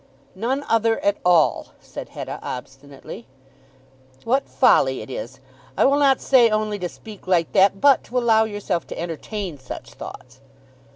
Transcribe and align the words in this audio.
"None 0.33 0.63
other 0.67 0.99
at 1.01 1.17
all," 1.23 1.73
said 1.79 2.09
Hetta 2.09 2.39
obstinately. 2.41 3.27
"What 4.23 4.49
folly 4.49 5.01
it 5.01 5.11
is, 5.11 5.39
I 5.77 5.85
will 5.85 5.99
not 5.99 6.19
say 6.19 6.49
only 6.49 6.79
to 6.79 6.89
speak 6.89 7.27
like 7.27 7.51
that, 7.51 7.79
but 7.79 8.03
to 8.05 8.17
allow 8.17 8.45
yourself 8.45 8.87
to 8.87 8.99
entertain 8.99 9.59
such 9.59 9.93
thoughts!" 9.93 10.41